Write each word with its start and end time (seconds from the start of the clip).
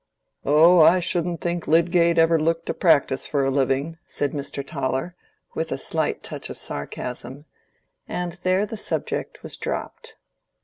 "Oh, 0.43 0.79
I 0.81 0.99
shouldn't 0.99 1.41
think 1.41 1.67
Lydgate 1.67 2.17
ever 2.17 2.39
looked 2.39 2.65
to 2.65 2.73
practice 2.73 3.27
for 3.27 3.45
a 3.45 3.51
living," 3.51 3.99
said 4.07 4.31
Mr. 4.31 4.65
Toller, 4.65 5.15
with 5.53 5.71
a 5.71 5.77
slight 5.77 6.23
touch 6.23 6.49
of 6.49 6.57
sarcasm, 6.57 7.45
and 8.07 8.31
there 8.41 8.65
the 8.65 8.77
subject 8.77 9.43
was 9.43 9.57
dropped. 9.57 10.17